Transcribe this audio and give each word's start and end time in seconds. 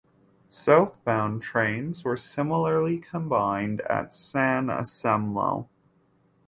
Southbound 0.49 1.43
trains 1.43 2.03
were 2.03 2.17
similarly 2.17 2.97
combined 2.97 3.81
at 3.81 4.11
San 4.15 4.67
Anselmo. 4.67 5.69